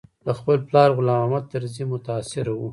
[0.25, 2.61] له خپل پلار غلام محمد طرزي متاثره و.